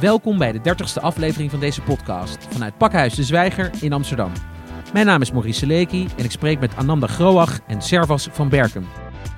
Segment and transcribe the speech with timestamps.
[0.00, 4.32] Welkom bij de 30ste aflevering van deze podcast vanuit Pakhuis de Zwijger in Amsterdam.
[4.92, 8.86] Mijn naam is Maurice Seleki en ik spreek met Ananda Groach en Servas van Berkem.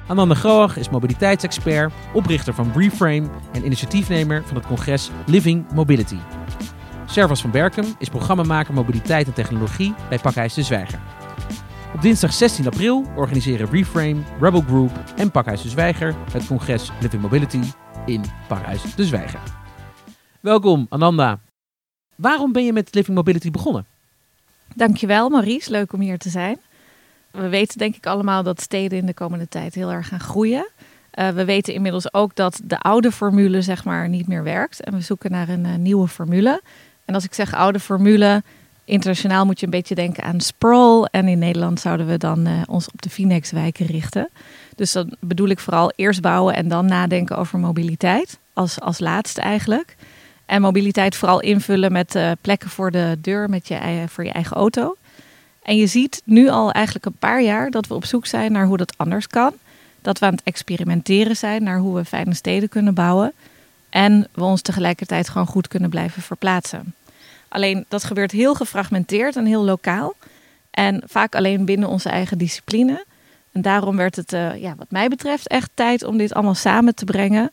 [0.07, 6.19] Ananda Groach is mobiliteitsexpert, oprichter van Reframe en initiatiefnemer van het congres Living Mobility.
[7.07, 11.01] Servas van Berkem is programmamaker mobiliteit en technologie bij Pakhuis de Zwijger.
[11.95, 17.23] Op dinsdag 16 april organiseren Reframe, Rebel Group en Pakhuis de Zwijger het congres Living
[17.23, 17.61] Mobility
[18.07, 19.41] in Pakhuis de Zwijger.
[20.41, 21.41] Welkom, Ananda.
[22.17, 23.87] Waarom ben je met Living Mobility begonnen?
[24.75, 25.71] Dankjewel, Maurice.
[25.71, 26.59] Leuk om hier te zijn.
[27.31, 30.69] We weten denk ik allemaal dat steden in de komende tijd heel erg gaan groeien.
[31.15, 34.81] Uh, we weten inmiddels ook dat de oude formule zeg maar niet meer werkt.
[34.81, 36.63] En we zoeken naar een uh, nieuwe formule.
[37.05, 38.43] En als ik zeg oude formule,
[38.93, 41.05] internationaal moet je een beetje denken aan sprawl.
[41.05, 44.29] En in Nederland zouden we dan uh, ons op de Finex-wijken richten.
[44.77, 48.39] Dus dan bedoel ik vooral eerst bouwen en dan nadenken over mobiliteit.
[48.53, 49.97] Als, als laatste eigenlijk.
[50.47, 54.57] En mobiliteit vooral invullen met uh, plekken voor de deur met je, voor je eigen
[54.57, 54.97] auto.
[55.63, 58.67] En je ziet nu al eigenlijk een paar jaar dat we op zoek zijn naar
[58.67, 59.53] hoe dat anders kan.
[60.03, 63.33] Dat we aan het experimenteren zijn naar hoe we fijne steden kunnen bouwen.
[63.91, 66.95] En we ons tegelijkertijd gewoon goed kunnen blijven verplaatsen.
[67.53, 70.15] Alleen dat gebeurt heel gefragmenteerd en heel lokaal.
[70.71, 73.05] En vaak alleen binnen onze eigen discipline.
[73.53, 76.95] En daarom werd het, uh, ja, wat mij betreft, echt tijd om dit allemaal samen
[76.95, 77.51] te brengen.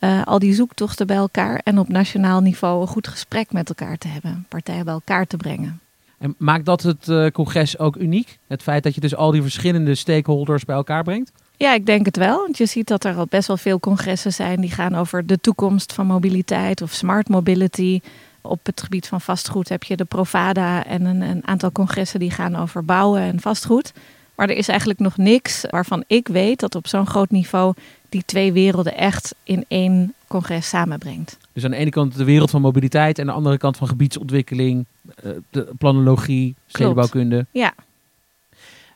[0.00, 3.98] Uh, al die zoektochten bij elkaar en op nationaal niveau een goed gesprek met elkaar
[3.98, 4.46] te hebben.
[4.48, 5.80] Partijen bij elkaar te brengen.
[6.18, 8.38] En maakt dat het uh, congres ook uniek?
[8.46, 11.32] Het feit dat je dus al die verschillende stakeholders bij elkaar brengt?
[11.56, 12.36] Ja, ik denk het wel.
[12.36, 15.38] Want je ziet dat er al best wel veel congressen zijn die gaan over de
[15.40, 18.00] toekomst van mobiliteit of smart mobility.
[18.48, 22.30] Op het gebied van vastgoed heb je de Provada en een, een aantal congressen die
[22.30, 23.92] gaan over bouwen en vastgoed.
[24.34, 27.74] Maar er is eigenlijk nog niks waarvan ik weet dat op zo'n groot niveau
[28.08, 31.38] die twee werelden echt in één congres samenbrengt.
[31.52, 33.88] Dus aan de ene kant de wereld van mobiliteit en aan de andere kant van
[33.88, 34.84] gebiedsontwikkeling,
[35.22, 37.46] eh, de planologie, stedenbouwkunde.
[37.50, 37.74] Ja.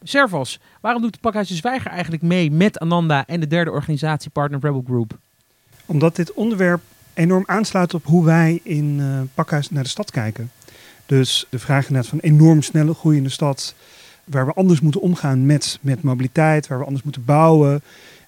[0.02, 4.60] Servos, waarom doet de Pakhuis de Zwijger eigenlijk mee met Ananda en de derde organisatiepartner
[4.60, 5.19] Rebel Group?
[5.86, 6.82] Omdat dit onderwerp
[7.14, 10.50] enorm aansluit op hoe wij in uh, Pakhuis naar de stad kijken.
[11.06, 13.74] Dus de vraag net van enorm snelle groeiende stad,
[14.24, 17.82] waar we anders moeten omgaan met, met mobiliteit, waar we anders moeten bouwen.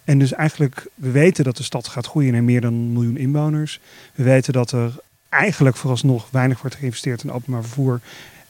[0.05, 3.17] En dus eigenlijk, we weten dat de stad gaat groeien naar meer dan een miljoen
[3.17, 3.81] inwoners.
[4.15, 4.93] We weten dat er
[5.29, 8.01] eigenlijk vooralsnog weinig wordt geïnvesteerd in openbaar vervoer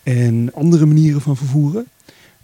[0.03, 1.87] en andere manieren van vervoeren.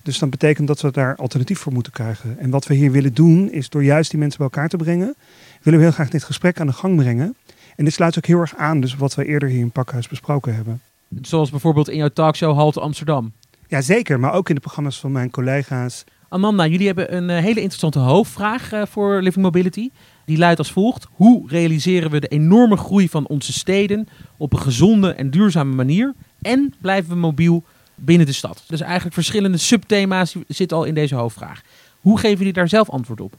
[0.03, 2.39] Dus dat betekent dat we daar alternatief voor moeten krijgen.
[2.39, 5.15] En wat we hier willen doen, is door juist die mensen bij elkaar te brengen,
[5.63, 7.35] willen we heel graag dit gesprek aan de gang brengen.
[7.81, 10.55] En dit sluit ook heel erg aan, dus wat we eerder hier in Pakhuis besproken
[10.55, 10.81] hebben.
[11.23, 13.33] Zoals bijvoorbeeld in jouw talkshow Halte Amsterdam.
[13.69, 14.21] Ja, zeker.
[14.21, 16.05] Maar ook in de programma's van mijn collega's.
[16.29, 19.91] Amanda, jullie hebben een uh, hele interessante hoofdvraag uh, voor Living Mobility.
[20.25, 21.07] Die luidt als volgt.
[21.13, 26.15] Hoe realiseren we de enorme groei van onze steden op een gezonde en duurzame manier?
[26.43, 27.65] En blijven we mobiel
[27.95, 28.65] binnen de stad?
[28.67, 31.63] Dus eigenlijk verschillende subthema's zitten al in deze hoofdvraag.
[32.01, 33.35] Hoe geven jullie daar zelf antwoord op?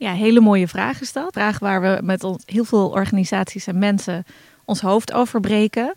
[0.00, 1.32] Ja, hele mooie vraag is dat.
[1.32, 4.24] Vraag waar we met heel veel organisaties en mensen
[4.64, 5.94] ons hoofd over breken.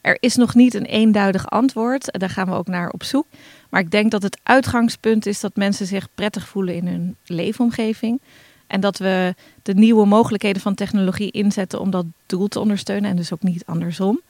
[0.00, 2.18] Er is nog niet een eenduidig antwoord.
[2.20, 3.26] Daar gaan we ook naar op zoek.
[3.70, 8.20] Maar ik denk dat het uitgangspunt is dat mensen zich prettig voelen in hun leefomgeving.
[8.66, 13.16] En dat we de nieuwe mogelijkheden van technologie inzetten om dat doel te ondersteunen en
[13.16, 14.20] dus ook niet andersom.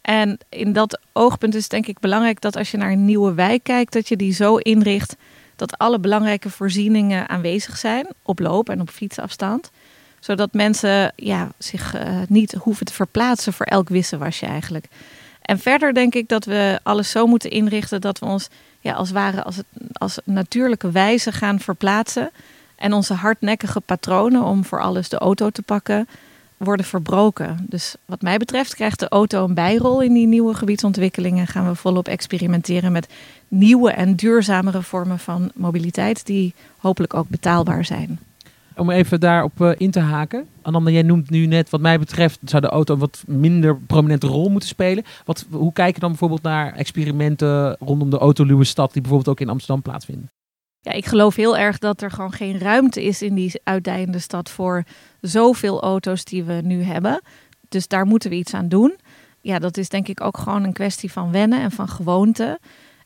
[0.00, 3.34] En in dat oogpunt is het denk ik belangrijk dat als je naar een nieuwe
[3.34, 5.16] wijk kijkt, dat je die zo inricht
[5.58, 9.70] dat alle belangrijke voorzieningen aanwezig zijn op loop- en op fietsafstand.
[10.20, 14.86] Zodat mensen ja, zich uh, niet hoeven te verplaatsen voor elk wisselwasje eigenlijk.
[15.42, 18.48] En verder denk ik dat we alles zo moeten inrichten dat we ons
[18.80, 19.56] ja, als ware als,
[19.92, 22.30] als natuurlijke wijze gaan verplaatsen.
[22.76, 26.08] En onze hardnekkige patronen om voor alles de auto te pakken,
[26.58, 27.66] worden verbroken.
[27.68, 31.46] Dus wat mij betreft krijgt de auto een bijrol in die nieuwe gebiedsontwikkelingen.
[31.46, 33.08] Gaan we volop experimenteren met
[33.48, 38.18] nieuwe en duurzamere vormen van mobiliteit die hopelijk ook betaalbaar zijn.
[38.76, 40.46] Om even daarop uh, in te haken.
[40.62, 44.26] Ananda, jij noemt nu net, wat mij betreft, zou de auto een wat minder prominente
[44.26, 45.04] rol moeten spelen.
[45.24, 49.40] Wat, hoe kijk je dan bijvoorbeeld naar experimenten rondom de autoluwe stad, die bijvoorbeeld ook
[49.40, 50.30] in Amsterdam plaatsvinden?
[50.80, 54.50] Ja, ik geloof heel erg dat er gewoon geen ruimte is in die uitdijende stad
[54.50, 54.84] voor
[55.20, 57.20] zoveel auto's die we nu hebben.
[57.68, 58.96] Dus daar moeten we iets aan doen.
[59.40, 62.58] Ja, dat is denk ik ook gewoon een kwestie van wennen en van gewoonte.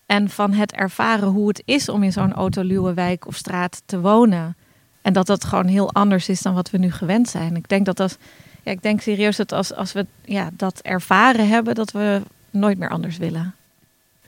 [0.07, 4.01] En van het ervaren hoe het is om in zo'n autoluwe wijk of straat te
[4.01, 4.57] wonen.
[5.03, 7.57] En dat dat gewoon heel anders is dan wat we nu gewend zijn.
[7.57, 8.19] Ik denk dat dat.
[8.63, 12.79] Ja, ik denk serieus dat als, als we ja, dat ervaren hebben, dat we nooit
[12.79, 13.55] meer anders willen.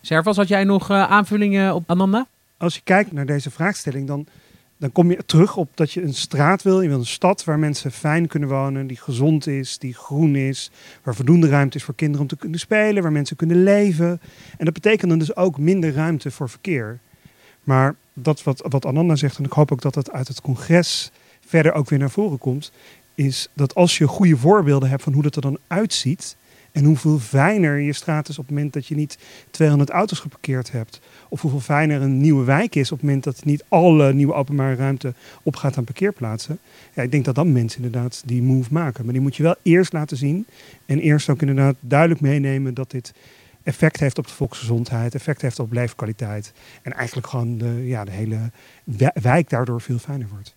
[0.00, 2.26] Servas, had jij nog uh, aanvullingen op Amanda?
[2.56, 4.26] Als je kijkt naar deze vraagstelling, dan,
[4.76, 6.80] dan kom je terug op dat je een straat wil.
[6.80, 10.70] Je wil een stad waar mensen fijn kunnen wonen, die gezond is, die groen is,
[11.02, 14.20] waar voldoende ruimte is voor kinderen om te kunnen spelen, waar mensen kunnen leven.
[14.58, 16.98] En dat betekent dan dus ook minder ruimte voor verkeer.
[17.62, 21.10] Maar dat wat, wat Ananda zegt, en ik hoop ook dat dat uit het congres
[21.46, 22.72] verder ook weer naar voren komt,
[23.14, 26.36] is dat als je goede voorbeelden hebt van hoe dat er dan uitziet,
[26.74, 29.18] en hoeveel fijner je straat is op het moment dat je niet
[29.50, 31.00] 200 auto's geparkeerd hebt.
[31.28, 34.74] Of hoeveel fijner een nieuwe wijk is op het moment dat niet alle nieuwe openbare
[34.74, 36.58] ruimte opgaat aan parkeerplaatsen.
[36.94, 39.04] Ja, ik denk dat dan mensen inderdaad die move maken.
[39.04, 40.46] Maar die moet je wel eerst laten zien.
[40.86, 43.12] En eerst ook inderdaad duidelijk meenemen dat dit
[43.62, 46.52] effect heeft op de volksgezondheid, effect heeft op leefkwaliteit.
[46.82, 48.38] En eigenlijk gewoon de, ja, de hele
[49.14, 50.54] wijk daardoor veel fijner wordt.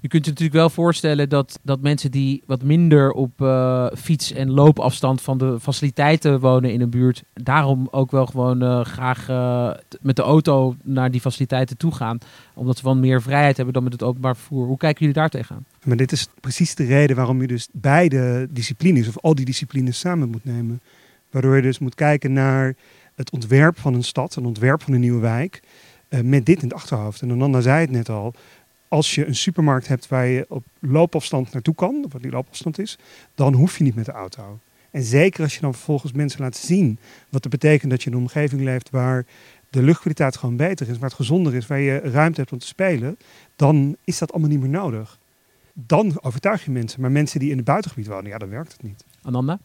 [0.00, 4.32] Je kunt je natuurlijk wel voorstellen dat, dat mensen die wat minder op uh, fiets-
[4.32, 9.28] en loopafstand van de faciliteiten wonen in een buurt, daarom ook wel gewoon uh, graag
[9.28, 12.18] uh, met de auto naar die faciliteiten toe gaan.
[12.54, 14.66] Omdat ze van meer vrijheid hebben dan met het openbaar vervoer.
[14.66, 15.64] Hoe kijken jullie daar tegenaan?
[15.84, 19.98] Maar dit is precies de reden waarom je dus beide disciplines, of al die disciplines
[19.98, 20.80] samen moet nemen.
[21.30, 22.74] Waardoor je dus moet kijken naar
[23.14, 25.62] het ontwerp van een stad, een ontwerp van een nieuwe wijk.
[26.22, 27.22] met dit in het achterhoofd.
[27.22, 28.34] En Ananda zei het net al
[28.88, 32.98] als je een supermarkt hebt waar je op loopafstand naartoe kan, wat die loopafstand is,
[33.34, 34.58] dan hoef je niet met de auto.
[34.90, 36.98] En zeker als je dan vervolgens mensen laat zien
[37.28, 39.26] wat het betekent dat je in een omgeving leeft waar
[39.70, 42.66] de luchtkwaliteit gewoon beter is, waar het gezonder is, waar je ruimte hebt om te
[42.66, 43.18] spelen,
[43.56, 45.18] dan is dat allemaal niet meer nodig.
[45.72, 47.00] Dan overtuig je mensen.
[47.00, 49.04] Maar mensen die in het buitengebied wonen, ja, dan werkt het niet.
[49.22, 49.58] Ananda?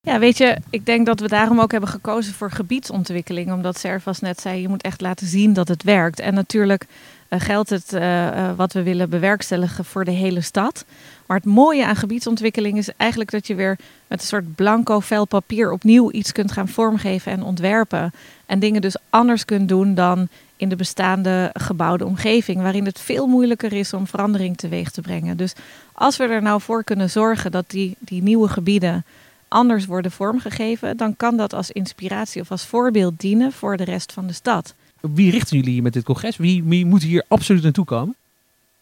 [0.00, 3.52] Ja, weet je, ik denk dat we daarom ook hebben gekozen voor gebiedsontwikkeling.
[3.52, 6.20] Omdat Servas net zei, je moet echt laten zien dat het werkt.
[6.20, 6.86] En natuurlijk
[7.28, 10.84] geldt het uh, wat we willen bewerkstelligen voor de hele stad.
[11.26, 15.24] Maar het mooie aan gebiedsontwikkeling is eigenlijk dat je weer met een soort blanco vel
[15.24, 18.12] papier opnieuw iets kunt gaan vormgeven en ontwerpen.
[18.46, 23.26] En dingen dus anders kunt doen dan in de bestaande gebouwde omgeving, waarin het veel
[23.26, 25.36] moeilijker is om verandering teweeg te brengen.
[25.36, 25.52] Dus
[25.92, 29.04] als we er nou voor kunnen zorgen dat die, die nieuwe gebieden
[29.48, 34.12] anders worden vormgegeven, dan kan dat als inspiratie of als voorbeeld dienen voor de rest
[34.12, 34.74] van de stad.
[35.00, 36.36] Wie richten jullie hier met dit congres?
[36.36, 38.14] Wie, moet hier absoluut naartoe komen?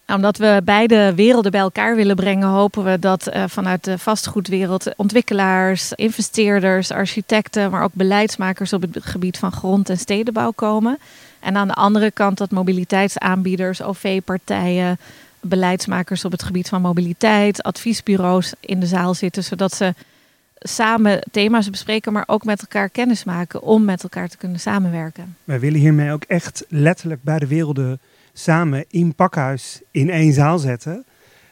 [0.06, 3.98] Nou, omdat we beide werelden bij elkaar willen brengen, hopen we dat uh, vanuit de
[3.98, 10.98] vastgoedwereld ontwikkelaars, investeerders, architecten, maar ook beleidsmakers op het gebied van grond- en stedenbouw komen.
[11.40, 14.98] En aan de andere kant dat mobiliteitsaanbieders, OV-partijen,
[15.40, 19.94] beleidsmakers op het gebied van mobiliteit, adviesbureaus in de zaal zitten, zodat ze
[20.58, 25.36] samen thema's bespreken, maar ook met elkaar kennis maken om met elkaar te kunnen samenwerken.
[25.44, 28.00] Wij willen hiermee ook echt letterlijk beide werelden
[28.32, 31.04] samen in pakhuis in één zaal zetten.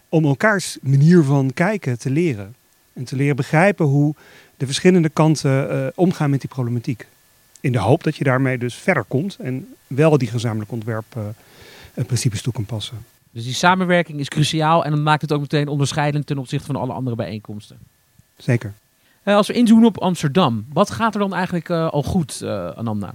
[0.08, 2.54] Om elkaars manier van kijken te leren.
[2.92, 4.14] En te leren begrijpen hoe
[4.56, 7.06] de verschillende kanten uh, omgaan met die problematiek.
[7.60, 12.44] In de hoop dat je daarmee dus verder komt en wel die gezamenlijk ontwerpprincipes uh,
[12.44, 13.04] toe kan passen.
[13.30, 16.76] Dus die samenwerking is cruciaal en dat maakt het ook meteen onderscheidend ten opzichte van
[16.76, 17.78] alle andere bijeenkomsten.
[18.36, 18.72] Zeker.
[19.24, 22.70] Uh, als we inzoomen op Amsterdam, wat gaat er dan eigenlijk uh, al goed, uh,
[22.70, 23.14] Ananda?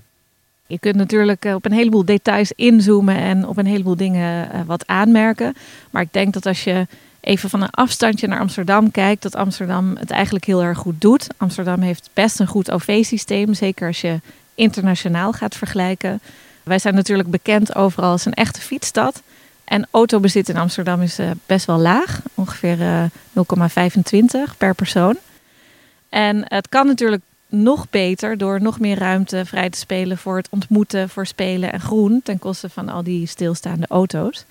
[0.68, 5.56] Je kunt natuurlijk op een heleboel details inzoomen en op een heleboel dingen wat aanmerken.
[5.90, 6.88] Maar ik denk dat als je
[7.20, 11.28] even van een afstandje naar Amsterdam kijkt, dat Amsterdam het eigenlijk heel erg goed doet.
[11.38, 14.20] Amsterdam heeft best een goed OV-systeem, zeker als je
[14.56, 16.22] internationaal gaat vergelijken.
[16.64, 19.22] Wij zijn natuurlijk bekend overal als een echte fietsstad.
[19.64, 22.78] En autobezit in Amsterdam is best wel laag, ongeveer
[23.34, 25.18] 0,25 per persoon.
[26.10, 30.48] En het kan natuurlijk nog beter door nog meer ruimte vrij te spelen voor het
[30.50, 34.46] ontmoeten, voor spelen en groen, ten koste van al die stilstaande auto's.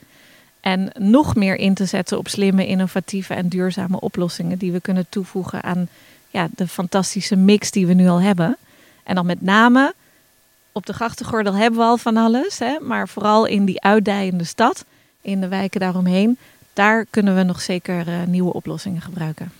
[0.60, 5.06] En nog meer in te zetten op slimme, innovatieve en duurzame oplossingen die we kunnen
[5.08, 5.88] toevoegen aan
[6.30, 8.56] ja, de fantastische mix die we nu al hebben.
[9.04, 9.94] En dan met name
[10.72, 14.84] op de grachtengordel hebben we al van alles, hè, maar vooral in die uitdijende stad,
[15.20, 16.38] in de wijken daaromheen,
[16.72, 19.52] daar kunnen we nog zeker uh, nieuwe oplossingen gebruiken.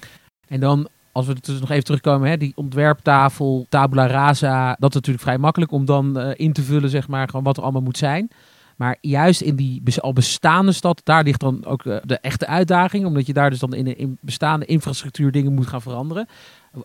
[0.49, 0.88] En dan
[1.19, 5.39] als we dus nog even terugkomen, hè, die ontwerptafel, tabula rasa, dat is natuurlijk vrij
[5.39, 8.31] makkelijk om dan uh, in te vullen, zeg maar, gewoon wat er allemaal moet zijn.
[8.77, 13.07] Maar juist in die al bestaande stad, daar ligt dan ook uh, de echte uitdaging,
[13.07, 16.29] omdat je daar dus dan in de in bestaande infrastructuur dingen moet gaan veranderen.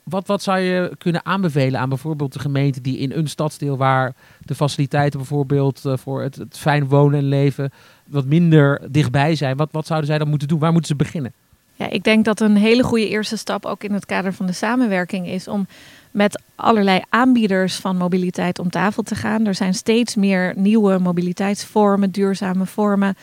[0.03, 4.15] Wat, wat zou je kunnen aanbevelen aan bijvoorbeeld de gemeente die in een stadsdeel waar
[4.39, 7.71] de faciliteiten bijvoorbeeld uh, voor het, het fijn wonen en leven
[8.07, 9.57] wat minder dichtbij zijn?
[9.57, 10.59] Wat, wat zouden zij dan moeten doen?
[10.59, 11.33] Waar moeten ze beginnen?
[11.73, 14.53] Ja, ik denk dat een hele goede eerste stap ook in het kader van de
[14.53, 15.67] samenwerking is om
[16.11, 19.45] met allerlei aanbieders van mobiliteit om tafel te gaan.
[19.45, 23.15] Er zijn steeds meer nieuwe mobiliteitsvormen, duurzame vormen.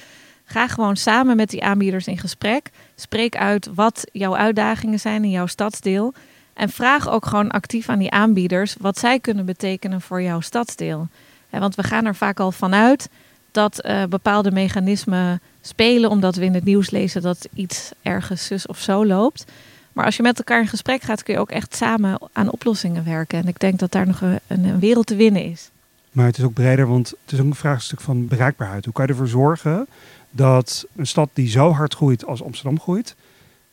[0.45, 2.71] Ga gewoon samen met die aanbieders in gesprek.
[2.95, 6.15] Spreek uit wat jouw uitdagingen zijn in jouw stadsdeel.
[6.55, 11.09] En vraag ook gewoon actief aan die aanbieders wat zij kunnen betekenen voor jouw stadsdeel.
[11.51, 13.09] want we gaan er vaak al vanuit
[13.51, 18.67] dat uh, bepaalde mechanismen spelen, omdat we in het nieuws lezen dat iets ergens zus
[18.67, 19.45] of zo loopt.
[19.93, 23.05] Maar als je met elkaar in gesprek gaat, kun je ook echt samen aan oplossingen
[23.05, 23.39] werken.
[23.39, 25.71] En ik denk dat daar nog een, wereld te winnen is.
[26.13, 28.85] Maar het is ook breder, want het is ook een vraagstuk van bereikbaarheid.
[28.85, 29.87] Hoe kan je ervoor zorgen
[30.31, 33.15] dat een stad die zo hard groeit als Amsterdam groeit,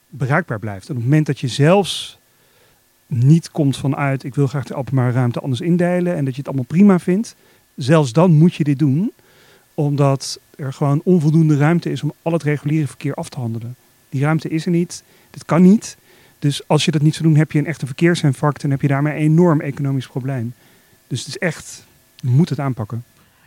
[0.10, 0.86] bereikbaar blijft?
[0.86, 2.18] En op het moment dat je zelfs
[3.08, 6.48] niet komt vanuit, ik wil graag de openbare ruimte anders indelen en dat je het
[6.48, 7.36] allemaal prima vindt,
[7.76, 9.12] zelfs dan moet je dit doen,
[9.78, 13.76] omdat er gewoon onvoldoende ruimte is om al het reguliere verkeer af te handelen.
[14.10, 15.98] Die ruimte is er niet, dit kan niet.
[16.40, 18.88] Dus als je dat niet zou doen, heb je een echte verkeersinfarct en heb je
[18.88, 20.54] daarmee een enorm economisch probleem.
[21.08, 23.04] Dus het is echt, je moet het aanpakken.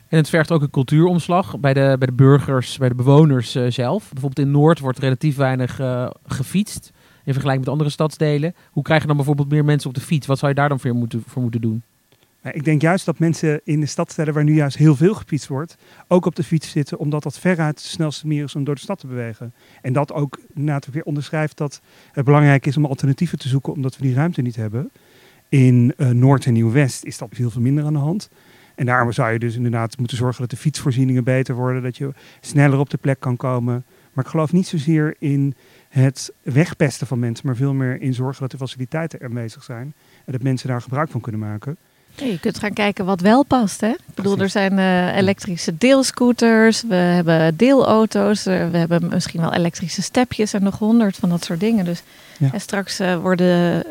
[0.08, 3.70] En het vergt ook een cultuuromslag bij de, bij de burgers, bij de bewoners uh,
[3.70, 4.08] zelf.
[4.12, 6.90] Bijvoorbeeld in Noord wordt relatief weinig uh, gefietst
[7.25, 8.54] in vergelijking met andere stadsdelen.
[8.70, 10.26] Hoe krijg je dan bijvoorbeeld meer mensen op de fiets?
[10.26, 11.82] Wat zou je daar dan voor moeten, voor moeten doen?
[12.42, 15.76] Ik denk juist dat mensen in de stadstellen waar nu juist heel veel gefietst wordt,
[16.09, 18.80] ook op de fiets zitten, omdat dat veruit de snelste manier is om door de
[18.80, 19.54] stad te bewegen.
[19.82, 21.80] En dat ook inderdaad weer onderschrijft dat
[22.12, 24.90] het belangrijk is om alternatieven te zoeken, omdat we die ruimte niet hebben.
[25.49, 28.30] In uh, Noord en Nieuw-West is dat veel, veel minder aan de hand.
[28.75, 32.12] En daarom zou je dus inderdaad moeten zorgen dat de fietsvoorzieningen beter worden, dat je
[32.40, 33.85] sneller op de plek kan komen.
[34.12, 35.54] Maar ik geloof niet zozeer in
[35.88, 39.94] het wegpesten van mensen, maar veel meer in zorgen dat de faciliteiten er bezig zijn
[40.25, 41.76] en dat mensen daar gebruik van kunnen maken.
[42.14, 43.80] Je kunt gaan kijken wat wel past.
[43.80, 43.88] Hè?
[43.88, 50.02] Ik bedoel, er zijn uh, elektrische deelscooters, we hebben deelauto's, we hebben misschien wel elektrische
[50.02, 51.84] stepjes en nog honderd van dat soort dingen.
[51.84, 52.02] Dus
[52.38, 52.58] ja.
[52.58, 53.84] straks uh, worden,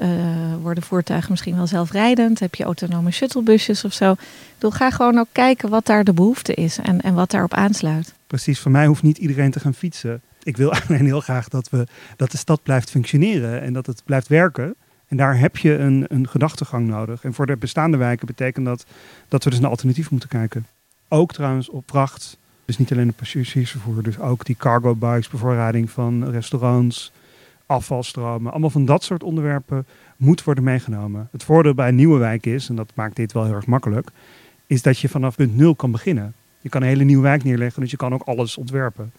[0.61, 2.39] worden voertuigen misschien wel zelfrijdend.
[2.39, 4.11] Heb je autonome shuttlebusjes of zo.
[4.11, 4.17] Ik
[4.55, 8.13] bedoel, ga gewoon ook kijken wat daar de behoefte is en, en wat daarop aansluit.
[8.27, 10.21] Precies, voor mij hoeft niet iedereen te gaan fietsen.
[10.43, 14.01] Ik wil alleen heel graag dat, we, dat de stad blijft functioneren en dat het
[14.05, 14.75] blijft werken.
[15.09, 17.23] En daar heb je een, een gedachtegang nodig.
[17.23, 18.85] En voor de bestaande wijken betekent dat
[19.27, 20.65] dat we dus naar alternatief moeten kijken.
[21.07, 22.37] Ook trouwens op vracht.
[22.65, 27.11] Dus niet alleen de passagiersvervoer, dus ook die cargo bikes, bevoorrading van restaurants,
[27.65, 28.51] afvalstromen.
[28.51, 29.85] Allemaal van dat soort onderwerpen
[30.17, 31.27] moet worden meegenomen.
[31.31, 34.09] Het voordeel bij een nieuwe wijk is, en dat maakt dit wel heel erg makkelijk,
[34.67, 36.33] is dat je vanaf punt nul kan beginnen.
[36.61, 39.11] Je kan een hele nieuwe wijk neerleggen, dus je kan ook alles ontwerpen.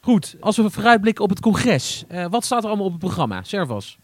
[0.00, 3.42] Goed, als we vooruitblikken op het congres, uh, wat staat er allemaal op het programma?
[3.42, 3.98] Servas?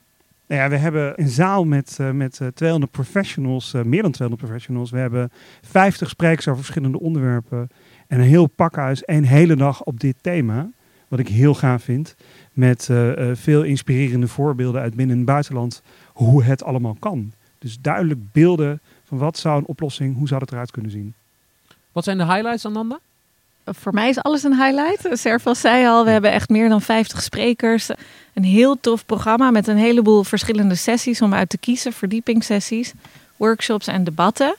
[0.47, 4.49] Nou ja, we hebben een zaal met, uh, met uh, 200 professionals, meer dan 200
[4.49, 4.91] professionals.
[4.91, 5.31] We hebben
[5.63, 7.69] 50 sprekers over verschillende onderwerpen.
[8.07, 10.71] En een heel pakhuis, een hele dag op dit thema.
[11.09, 12.15] Wat ik heel gaaf vind.
[12.53, 12.89] Met
[13.33, 15.83] veel inspirerende voorbeelden uit binnen- en buitenland.
[16.07, 17.33] Hoe het allemaal kan.
[17.59, 21.15] Dus duidelijk beelden van wat zou een oplossing, hoe zou het eruit kunnen zien.
[21.93, 22.99] Wat zijn de highlights, Ananda?
[23.65, 25.19] voor mij is alles een highlight.
[25.19, 27.91] Servas zei al, we hebben echt meer dan 50 sprekers.
[28.35, 31.93] Een heel tof programma met een heleboel verschillende sessies om uit te kiezen.
[31.93, 32.93] Verdiepingssessies,
[33.37, 34.55] workshops en debatten.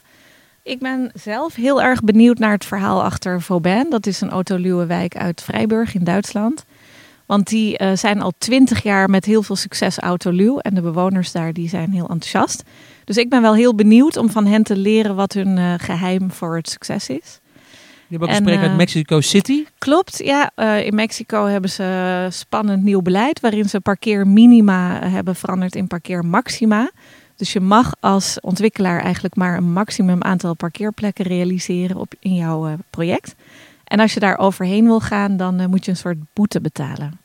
[0.64, 3.90] Ik ben zelf heel erg benieuwd naar het verhaal achter Vauban.
[3.90, 6.66] Dat is een autoluwe wijk uit Vrijburg in Duitsland.
[7.26, 10.58] Want die uh, zijn al twintig jaar met heel veel succes autoluw.
[10.58, 12.64] En de bewoners daar die zijn heel enthousiast.
[13.04, 16.32] Dus ik ben wel heel benieuwd om van hen te leren wat hun uh, geheim
[16.32, 17.40] voor het succes is.
[18.14, 19.66] Je hebt ook gesprek uit Mexico City.
[19.78, 20.52] Klopt, ja.
[20.56, 26.92] Uh, in Mexico hebben ze spannend nieuw beleid waarin ze parkeerminima hebben veranderd in parkeermaxima.
[27.36, 32.68] Dus je mag als ontwikkelaar eigenlijk maar een maximum aantal parkeerplekken realiseren op, in jouw
[32.68, 33.36] uh, project.
[33.84, 37.20] En als je daar overheen wil gaan, dan uh, moet je een soort boete betalen.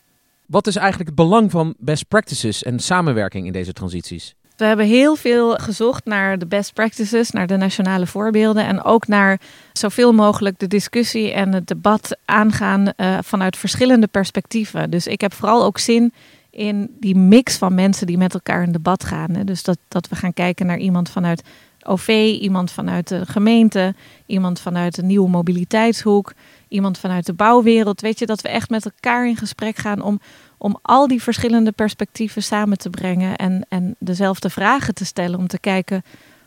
[0.47, 4.35] Wat is eigenlijk het belang van best practices en samenwerking in deze transities?
[4.59, 9.07] We hebben heel veel gezocht naar de best practices, naar de nationale voorbeelden en ook
[9.07, 9.41] naar
[9.73, 14.91] zoveel mogelijk de discussie en het debat aangaan uh, vanuit verschillende perspectieven.
[14.91, 16.13] Dus ik heb vooral ook zin
[16.51, 19.31] in die mix van mensen die met elkaar in debat gaan.
[19.31, 19.45] Hè.
[19.45, 21.43] Dus dat, dat we gaan kijken naar iemand vanuit
[21.83, 22.09] OV,
[22.41, 23.95] iemand vanuit de gemeente,
[24.27, 26.33] iemand vanuit de nieuwe mobiliteitshoek,
[26.69, 28.01] iemand vanuit de bouwwereld.
[28.01, 30.21] Weet je, dat we echt met elkaar in gesprek gaan om
[30.59, 35.47] om al die verschillende perspectieven samen te brengen en, en dezelfde vragen te stellen om
[35.47, 36.03] te kijken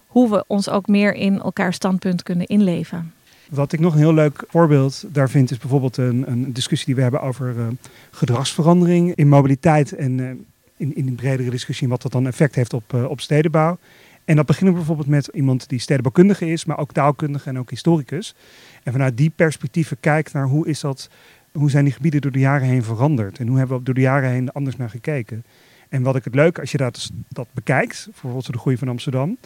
[0.07, 3.13] hoe we ons ook meer in elkaar standpunt kunnen inleven.
[3.49, 6.95] Wat ik nog een heel leuk voorbeeld daar vind, is bijvoorbeeld een, een discussie die
[6.95, 7.67] we hebben over uh,
[8.11, 10.29] gedragsverandering in mobiliteit en uh,
[10.77, 13.77] in, in een bredere discussie wat dat dan effect heeft op, uh, op stedenbouw.
[14.31, 17.69] En dat beginnen we bijvoorbeeld met iemand die stedenbouwkundige is, maar ook taalkundige en ook
[17.69, 18.35] historicus.
[18.83, 21.09] En vanuit die perspectieven kijkt naar hoe is dat
[21.51, 23.39] hoe zijn die gebieden door de jaren heen veranderd?
[23.39, 25.43] En hoe hebben we door de jaren heen anders naar gekeken?
[25.89, 29.37] En wat ik het leuk, als je dat, dat bekijkt, bijvoorbeeld de groei van Amsterdam,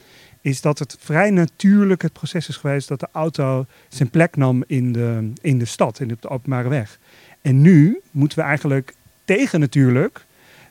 [0.42, 4.64] is dat het vrij natuurlijk het proces is geweest dat de auto zijn plek nam
[4.68, 7.00] in de, in de stad, in de openbare weg.
[7.42, 10.26] En nu moeten we eigenlijk tegen natuurlijk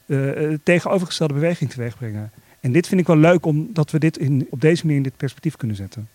[0.06, 2.32] uh, tegenovergestelde beweging teweeg brengen.
[2.64, 5.16] En dit vind ik wel leuk omdat we dit in, op deze manier in dit
[5.16, 6.08] perspectief kunnen zetten.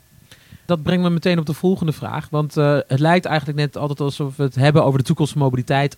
[0.66, 2.30] Dat brengt me meteen op de volgende vraag.
[2.30, 5.42] Want uh, het lijkt eigenlijk net altijd alsof we het hebben over de toekomst van
[5.42, 5.98] mobiliteit.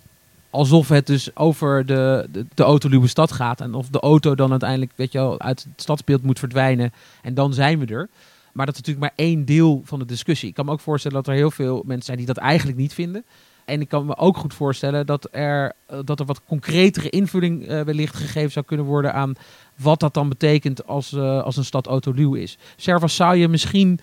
[0.50, 3.62] Alsof het dus over de, de, de autoluwe stad gaat.
[3.62, 6.94] En of de auto dan uiteindelijk weet je wel, uit het stadsbeeld moet verdwijnen.
[7.22, 8.10] En dan zijn we er.
[8.54, 10.50] Maar dat is natuurlijk maar één deel van de discussie.
[10.50, 12.94] Ik kan me ook voorstellen dat er heel veel mensen zijn die dat eigenlijk niet
[12.94, 13.24] vinden.
[13.66, 17.70] En ik kan me ook goed voorstellen dat er, eh, dat er wat concretere invulling
[17.70, 19.34] uh, wellicht gegeven zou kunnen worden aan
[19.76, 22.58] wat dat dan betekent als, uh, als een stad autoluw is.
[22.76, 24.00] Servas, zou je misschien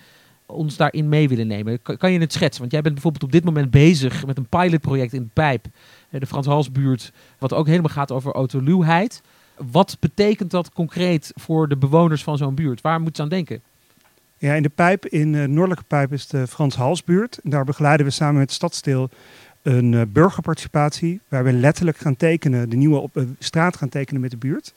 [0.46, 1.82] ons daarin mee willen nemen?
[1.82, 2.60] Kan, je het schetsen?
[2.60, 5.66] Want jij bent bijvoorbeeld op dit moment bezig met een pilotproject in de Pijp,
[6.10, 9.22] de Frans Halsbuurt, wat ook helemaal gaat over autoluwheid.
[9.70, 12.80] Wat betekent dat concreet voor de bewoners van zo'n buurt?
[12.80, 13.62] Waar moet je aan denken?
[14.40, 17.38] Ja, in de Pijp, in de Noordelijke Pijp, is de Frans Halsbuurt.
[17.42, 19.10] Daar begeleiden we samen met Stadstil
[19.68, 24.20] een uh, burgerparticipatie, waar we letterlijk gaan tekenen, de nieuwe op, uh, straat gaan tekenen
[24.20, 24.74] met de buurt.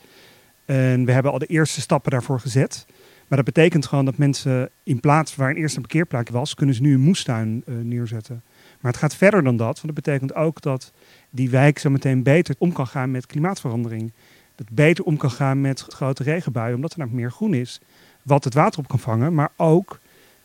[0.66, 2.86] En we hebben al de eerste stappen daarvoor gezet.
[3.28, 6.76] Maar dat betekent gewoon dat mensen in plaats waar een eerste een parkeerplek was, kunnen
[6.76, 8.44] ze nu een moestuin uh, neerzetten.
[8.80, 10.92] Maar het gaat verder dan dat, want dat betekent ook dat
[11.30, 14.12] die wijk zo meteen beter om kan gaan met klimaatverandering.
[14.56, 17.82] Dat beter om kan gaan met grote regenbuien, omdat er namelijk meer groen is,
[18.22, 19.34] wat het water op kan vangen.
[19.34, 20.00] Maar ook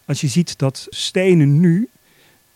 [0.05, 1.88] als je ziet dat stenen nu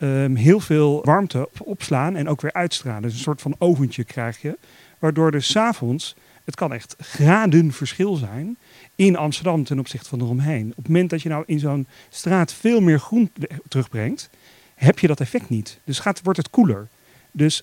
[0.01, 3.03] um, heel veel warmte opslaan en ook weer uitstralen.
[3.03, 4.59] Dus een soort van oventje krijg je,
[4.99, 8.57] waardoor dus s'avonds, het kan echt graden verschil zijn
[8.95, 10.71] in Amsterdam ten opzichte van eromheen.
[10.71, 13.31] Op het moment dat je nou in zo'n straat veel meer groen
[13.69, 14.31] terugbrengt,
[14.75, 15.79] heb je dat effect niet.
[15.85, 16.89] Dus gaat, wordt het koeler.
[17.31, 17.63] Dus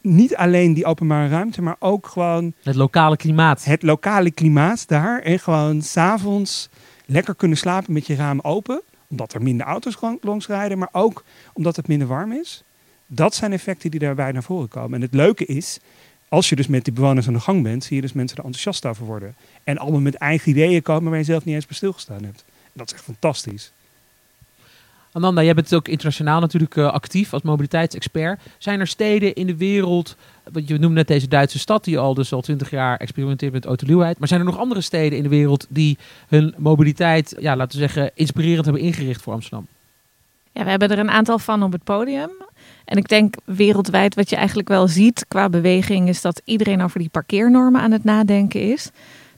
[0.00, 2.52] niet alleen die openbare ruimte, maar ook gewoon...
[2.62, 3.64] Het lokale klimaat.
[3.64, 5.20] Het lokale klimaat daar.
[5.20, 6.68] En gewoon s'avonds
[7.06, 11.24] lekker kunnen slapen met je raam open omdat er minder auto's langs rijden, maar ook
[11.52, 12.62] omdat het minder warm is.
[13.06, 14.94] Dat zijn effecten die daarbij naar voren komen.
[14.94, 15.78] En het leuke is,
[16.28, 18.44] als je dus met die bewoners aan de gang bent, zie je dus mensen er
[18.44, 19.34] enthousiast over worden.
[19.64, 22.44] En allemaal met eigen ideeën komen waar je zelf niet eens bij stilgestaan hebt.
[22.72, 23.72] dat is echt fantastisch.
[25.16, 28.40] Ananda, jij bent ook internationaal natuurlijk uh, actief als mobiliteitsexpert.
[28.58, 30.16] Zijn er steden in de wereld,
[30.52, 33.64] want je noemde net deze Duitse stad die al dus al twintig jaar experimenteert met
[33.64, 34.18] autoluwheid.
[34.18, 37.86] Maar zijn er nog andere steden in de wereld die hun mobiliteit, ja, laten we
[37.86, 39.66] zeggen, inspirerend hebben ingericht voor Amsterdam?
[40.52, 42.30] Ja, we hebben er een aantal van op het podium.
[42.84, 46.98] En ik denk wereldwijd wat je eigenlijk wel ziet qua beweging is dat iedereen over
[46.98, 48.90] die parkeernormen aan het nadenken is.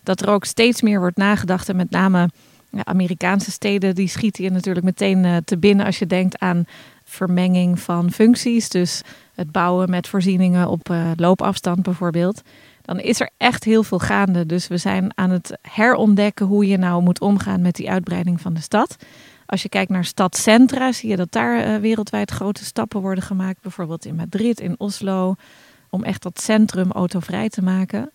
[0.02, 2.28] Dat er ook steeds meer wordt nagedacht en met name
[2.70, 6.64] ja, Amerikaanse steden die schieten je natuurlijk meteen uh, te binnen als je denkt aan
[7.04, 8.68] vermenging van functies.
[8.68, 9.02] Dus
[9.34, 12.42] het bouwen met voorzieningen op uh, loopafstand bijvoorbeeld.
[12.82, 14.46] Dan is er echt heel veel gaande.
[14.46, 18.54] Dus we zijn aan het herontdekken hoe je nou moet omgaan met die uitbreiding van
[18.54, 18.96] de stad.
[19.46, 23.60] Als je kijkt naar stadcentra, zie je dat daar uh, wereldwijd grote stappen worden gemaakt.
[23.60, 25.34] Bijvoorbeeld in Madrid, in Oslo.
[25.90, 28.10] Om echt dat centrum autovrij te maken.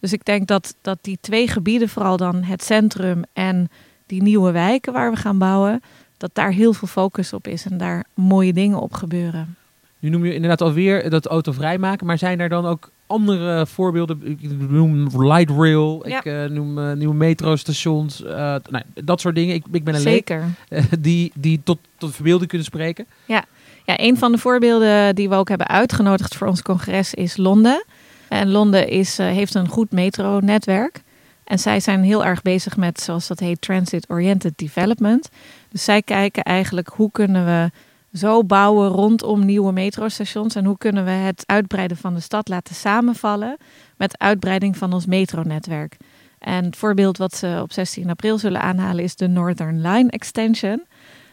[0.00, 3.68] Dus ik denk dat, dat die twee gebieden, vooral dan het centrum en
[4.06, 5.82] die nieuwe wijken waar we gaan bouwen,
[6.16, 9.56] dat daar heel veel focus op is en daar mooie dingen op gebeuren.
[9.98, 14.20] Nu noem je inderdaad alweer dat autovrij maken, maar zijn er dan ook andere voorbeelden?
[14.24, 18.30] Ik noem light rail, ik uh, noem uh, nieuwe metrostations, uh,
[18.70, 19.54] nou, dat soort dingen.
[19.54, 20.44] Ik, ik ben een Zeker.
[20.68, 23.06] leek die, die tot, tot verbeelding kunnen spreken.
[23.24, 23.44] Ja.
[23.84, 27.84] ja, een van de voorbeelden die we ook hebben uitgenodigd voor ons congres is Londen.
[28.28, 31.02] En Londen is, heeft een goed metronetwerk.
[31.46, 35.28] En zij zijn heel erg bezig met, zoals dat heet, transit-oriented development.
[35.68, 37.70] Dus zij kijken eigenlijk hoe kunnen we
[38.12, 42.74] zo bouwen rondom nieuwe metrostations en hoe kunnen we het uitbreiden van de stad laten
[42.74, 43.56] samenvallen
[43.96, 45.96] met uitbreiding van ons metronetwerk.
[46.38, 50.84] En het voorbeeld wat ze op 16 april zullen aanhalen is de Northern Line Extension.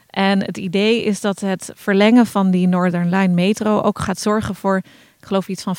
[0.10, 4.56] En het idee is dat het verlengen van die Northern Line metro ook gaat zorgen
[4.56, 4.78] voor,
[5.20, 5.76] ik geloof iets van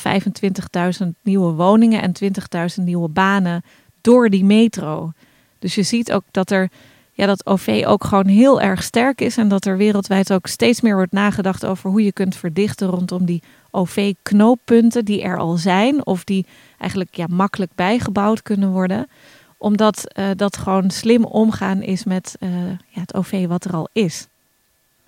[1.03, 2.11] 25.000 nieuwe woningen en
[2.79, 3.63] 20.000 nieuwe banen
[4.05, 5.11] door die metro.
[5.59, 6.69] Dus je ziet ook dat er
[7.11, 9.37] ja, dat OV ook gewoon heel erg sterk is.
[9.37, 13.25] En dat er wereldwijd ook steeds meer wordt nagedacht over hoe je kunt verdichten rondom
[13.25, 16.05] die OV-knooppunten die er al zijn.
[16.05, 16.45] Of die
[16.77, 19.07] eigenlijk ja, makkelijk bijgebouwd kunnen worden.
[19.57, 23.89] Omdat uh, dat gewoon slim omgaan is met uh, ja, het OV wat er al
[23.91, 24.27] is.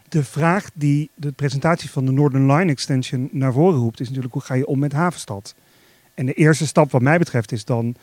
[0.09, 4.33] De vraag die de presentatie van de Northern Line Extension naar voren roept, is natuurlijk
[4.33, 5.55] hoe ga je om met Havenstad?
[6.13, 7.95] En de eerste stap wat mij betreft is dan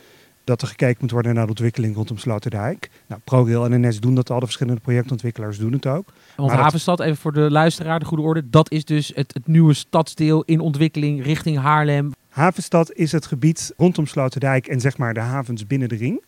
[0.45, 2.91] dat er gekeken moet worden naar de ontwikkeling rondom Sloterdijk.
[3.07, 6.13] Nou, ProRail en NS doen dat al, de verschillende projectontwikkelaars doen het ook.
[6.37, 9.47] Want maar Havenstad, even voor de luisteraar, de goede orde, dat is dus het, het
[9.47, 12.13] nieuwe stadsdeel in ontwikkeling richting Haarlem.
[12.29, 16.23] Havenstad is het gebied rondom Sloterdijk en zeg maar de havens binnen de ring.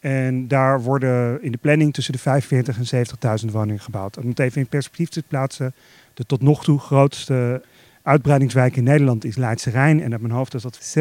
[0.00, 3.06] En daar worden in de planning tussen de 45.000 en
[3.46, 4.18] 70.000 woningen gebouwd.
[4.18, 5.74] Om het even in perspectief te plaatsen,
[6.14, 7.62] de tot nog toe grootste
[8.02, 10.02] uitbreidingswijk in Nederland is Leidse Rijn.
[10.02, 10.96] En op mijn hoofd is dat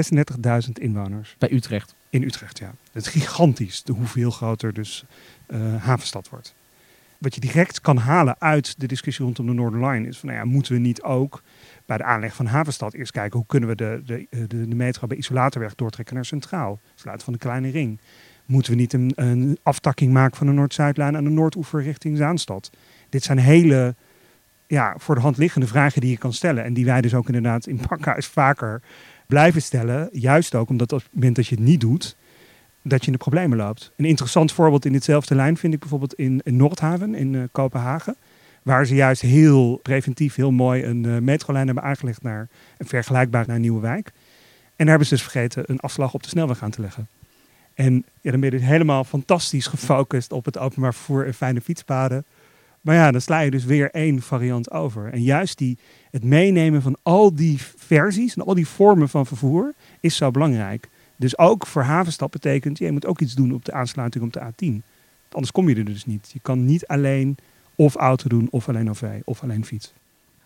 [0.65, 1.35] 36.000 inwoners.
[1.37, 1.95] Bij Utrecht?
[2.15, 2.73] In Utrecht, ja.
[2.91, 5.05] Het is gigantisch de hoeveel groter dus
[5.47, 6.55] uh, Havenstad wordt.
[7.17, 10.41] wat je direct kan halen uit de discussie rondom de Northern Line is van, nou
[10.41, 11.41] ja, moeten we niet ook
[11.85, 15.07] bij de aanleg van Havenstad eerst kijken hoe kunnen we de, de, de, de metro
[15.07, 17.99] bij Isolatorweg doortrekken naar Centraal, sluiten van de kleine ring.
[18.45, 22.71] Moeten we niet een, een aftakking maken van de Noord-Zuidlijn aan de Noordoever richting Zaanstad?
[23.09, 23.95] Dit zijn hele
[24.67, 26.63] ja, voor de hand liggende vragen die je kan stellen.
[26.63, 28.81] En die wij dus ook inderdaad in Pakhuis vaker
[29.27, 30.09] blijven stellen.
[30.11, 32.15] Juist ook omdat op het moment dat je het niet doet,
[32.83, 33.91] dat je in de problemen loopt.
[33.97, 38.15] Een interessant voorbeeld in ditzelfde lijn vind ik bijvoorbeeld in, Noordhaven in uh, Kopenhagen.
[38.63, 43.47] Waar ze juist heel preventief, heel mooi een uh, metrolijn hebben aangelegd naar een vergelijkbaar
[43.47, 44.11] naar Nieuwe Wijk.
[44.75, 47.07] En daar hebben ze dus vergeten een afslag op de snelweg aan te leggen.
[47.73, 51.61] En ja, dan ben je dus helemaal fantastisch gefocust op het openbaar vervoer en fijne
[51.61, 52.25] fietspaden.
[52.85, 55.13] Maar ja, dan sla je dus weer één variant over.
[55.13, 55.77] En juist die,
[56.11, 60.89] het meenemen van al die versies en al die vormen van vervoer is zo belangrijk.
[61.15, 64.39] Dus ook voor havenstad betekent, je moet ook iets doen op de aansluiting op de
[64.39, 64.85] A10.
[65.31, 66.29] Anders kom je er dus niet.
[66.33, 67.37] Je kan niet alleen
[67.75, 69.93] of auto doen, of alleen OV, of alleen fiets.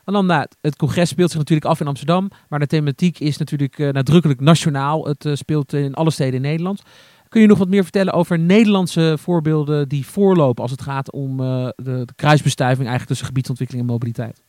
[0.04, 3.90] Ananda, het congres speelt zich natuurlijk af in Amsterdam, maar de thematiek is natuurlijk uh,
[3.90, 5.08] nadrukkelijk nationaal.
[5.08, 6.84] Het uh, speelt in alle steden in Nederland.
[7.30, 11.40] Kun je nog wat meer vertellen over Nederlandse voorbeelden die voorlopen als het gaat om
[11.40, 14.42] uh, de, de, kruisbestuiving eigenlijk tussen gebiedsontwikkeling en mobiliteit?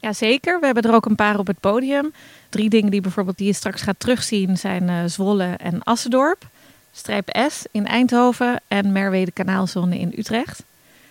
[0.00, 2.12] Jazeker, we hebben er ook een paar op het podium.
[2.48, 6.46] Drie dingen die bijvoorbeeld die je straks gaat terugzien zijn uh, Zwolle en Assendorp,
[6.92, 10.62] Strijp S in Eindhoven en Merwede Kanaalzone in Utrecht.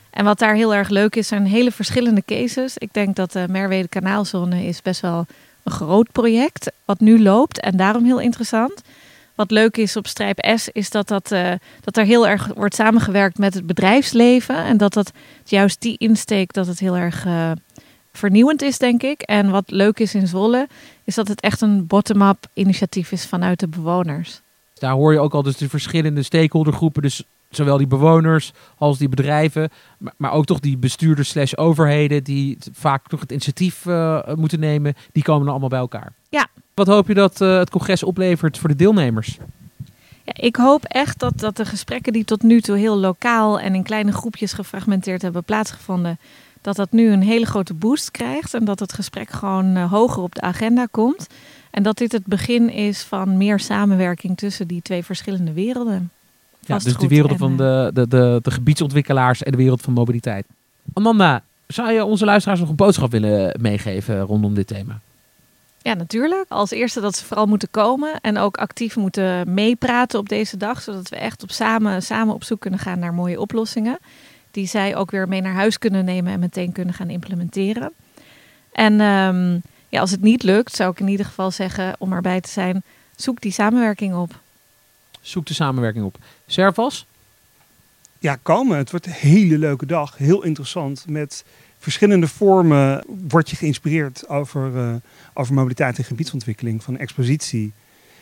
[0.09, 2.77] En wat daar heel erg leuk is, zijn hele verschillende cases.
[2.77, 5.25] Ik denk dat de Merwede Kanaalzone is best wel
[5.63, 8.81] een groot project wat nu loopt en daarom heel interessant.
[9.35, 12.75] Wat leuk is op Strijp S is dat, dat, uh, dat er heel erg wordt
[12.75, 14.55] samengewerkt met het bedrijfsleven.
[14.55, 15.11] En dat dat
[15.43, 17.51] juist die insteek dat het heel erg uh,
[18.11, 19.21] vernieuwend is, denk ik.
[19.21, 20.67] En wat leuk is in Zwolle,
[21.03, 24.41] is dat het echt een bottom-up initiatief is vanuit de bewoners.
[24.73, 27.01] Daar hoor je ook al dus de verschillende stakeholdergroepen.
[27.01, 29.69] Dus zowel die bewoners als die bedrijven,
[30.17, 34.93] maar, ook toch die bestuurders slash overheden die vaak toch het initiatief uh, moeten nemen,
[35.11, 36.13] die komen dan allemaal bij elkaar.
[36.29, 36.47] Ja.
[36.73, 39.37] Wat hoop je dat uh, het congres oplevert voor de deelnemers?
[40.23, 43.75] Ja, ik hoop echt dat, dat de gesprekken die tot nu toe heel lokaal en
[43.75, 46.19] in kleine groepjes gefragmenteerd hebben plaatsgevonden,
[46.61, 50.23] dat dat nu een hele grote boost krijgt en dat het gesprek gewoon uh, hoger
[50.23, 51.27] op de agenda komt.
[51.71, 56.11] En dat dit het begin is van meer samenwerking tussen die twee verschillende werelden.
[56.59, 60.45] Ja, dus de wereld van de, de, de, de gebiedsontwikkelaars en de wereld van mobiliteit.
[60.93, 64.99] Amanda, zou je onze luisteraars nog een boodschap willen meegeven rondom dit thema?
[65.83, 66.45] Ja, natuurlijk.
[66.49, 70.81] Als eerste dat ze vooral moeten komen en ook actief moeten meepraten op deze dag,
[70.81, 73.99] zodat we echt op samen, samen op zoek kunnen gaan naar mooie oplossingen.
[74.51, 77.91] Die zij ook weer mee naar huis kunnen nemen en meteen kunnen gaan implementeren.
[78.71, 82.41] En um, ja, als het niet lukt, zou ik in ieder geval zeggen om erbij
[82.41, 82.83] te zijn,
[83.15, 84.39] zoek die samenwerking op.
[85.21, 86.17] Zoek de samenwerking op.
[86.47, 87.05] Servas?
[88.19, 88.77] Ja, komen.
[88.77, 90.17] Het wordt een hele leuke dag.
[90.17, 91.05] Heel interessant.
[91.07, 91.43] Met
[91.83, 94.93] verschillende vormen word je geïnspireerd over, uh,
[95.33, 96.83] over mobiliteit en gebiedsontwikkeling.
[96.83, 97.73] Van expositie,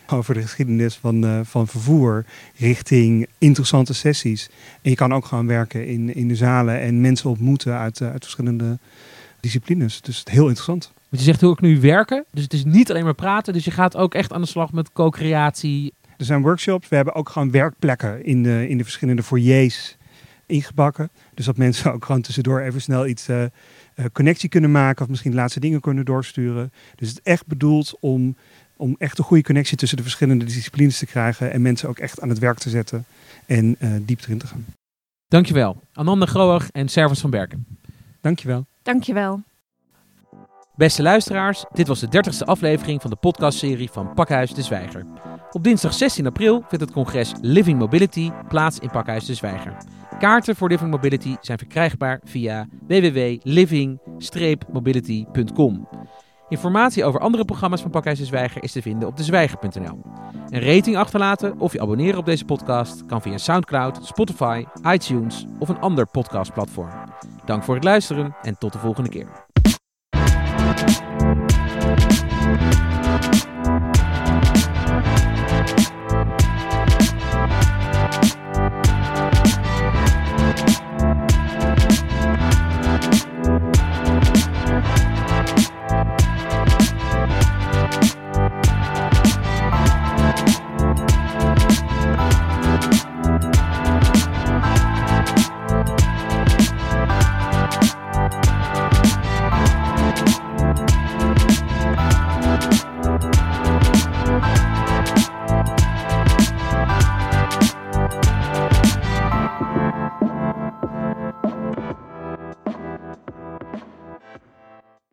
[0.08, 4.50] over de geschiedenis van, uh, van vervoer, richting interessante sessies.
[4.82, 8.12] En je kan ook gaan werken in, in de zalen en mensen ontmoeten uit, uh,
[8.12, 8.78] uit verschillende
[9.40, 10.02] disciplines.
[10.02, 10.92] Dus heel interessant.
[11.10, 13.54] Want je zegt ook nu werken, dus het is niet alleen maar praten.
[13.54, 15.94] Dus je gaat ook echt aan de slag met co-creatie.
[16.18, 16.88] Er zijn workshops.
[16.88, 19.98] We hebben ook gewoon werkplekken in de, in de verschillende foyers
[20.46, 21.10] ingebakken.
[21.42, 25.04] Dus dat mensen ook gewoon tussendoor even snel iets uh, uh, connectie kunnen maken.
[25.04, 26.72] Of misschien de laatste dingen kunnen doorsturen.
[26.96, 28.36] Dus het is echt bedoeld om,
[28.76, 31.52] om echt een goede connectie tussen de verschillende disciplines te krijgen.
[31.52, 33.06] En mensen ook echt aan het werk te zetten.
[33.46, 34.66] En uh, diep erin te gaan.
[35.28, 35.82] Dankjewel.
[35.94, 37.66] Ananda Groag en Servus van Berken.
[38.22, 38.66] Dankjewel.
[38.84, 39.42] Dankjewel.
[40.76, 45.06] Beste luisteraars, dit was de 30ste aflevering van de podcastserie van Pakhuis de Zwijger.
[45.52, 49.78] Op dinsdag 16 april vindt het congres Living Mobility plaats in Pakhuis de Zwijger.
[50.22, 55.88] Kaarten voor Living Mobility zijn verkrijgbaar via www.living-mobility.com.
[56.50, 60.02] Informatie over andere programma's van Pakhuis Zwijger is te vinden op dezwijger.nl.
[60.50, 65.70] Een rating achterlaten of je abonneren op deze podcast kan via Soundcloud, Spotify, iTunes of
[65.70, 66.92] een ander podcastplatform.
[67.46, 69.28] Dank voor het luisteren en tot de volgende keer.